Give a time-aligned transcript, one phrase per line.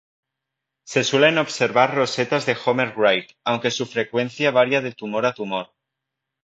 [0.83, 5.75] Se suelen observar rosetas de Homer-Wright aunque su frecuencia varía de tumor a tumor.